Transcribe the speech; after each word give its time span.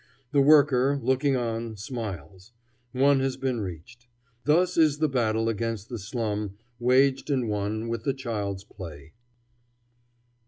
The 0.31 0.41
worker, 0.41 0.99
looking 0.99 1.35
on, 1.35 1.77
smiles; 1.77 2.53
one 2.91 3.19
has 3.19 3.37
been 3.37 3.59
reached. 3.61 4.07
Thus 4.45 4.75
is 4.75 4.97
the 4.97 5.07
battle 5.07 5.47
against 5.47 5.89
the 5.89 5.99
slum 5.99 6.57
waged 6.79 7.29
and 7.29 7.47
won 7.47 7.87
with 7.87 8.03
the 8.03 8.15
child's 8.15 8.63
play. 8.63 9.13